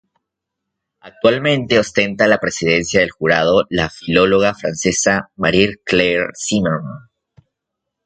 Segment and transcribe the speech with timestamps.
[1.01, 7.07] Actualmente ostenta la presidencia del jurado la filóloga francesa Marie Claire Zimmermann.